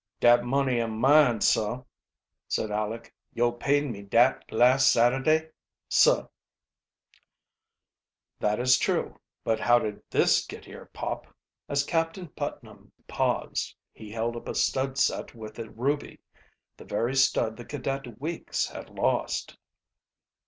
[0.19, 1.83] "Dat money am mine, sah,"
[2.47, 3.13] said Aleck.
[3.35, 5.49] "Yo paid me dat las' Saturday,
[5.89, 6.31] sall."
[8.39, 11.27] "That is true, but how did this get here, Pop?"
[11.69, 16.19] As Captain Putnam paused he held up a stud set with a ruby
[16.77, 19.55] the very stud the cadet Weeks had lost!